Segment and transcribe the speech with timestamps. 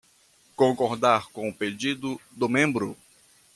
[0.55, 2.97] Concordar com o pedido do membro